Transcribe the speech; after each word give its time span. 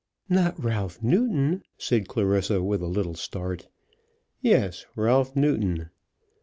"Not 0.29 0.57
Ralph 0.59 1.03
Newton?" 1.03 1.61
said 1.77 2.07
Clarissa, 2.07 2.63
with 2.63 2.81
a 2.81 2.87
little 2.87 3.13
start. 3.13 3.67
"Yes, 4.41 4.87
Ralph 4.95 5.35
Newton." 5.35 5.91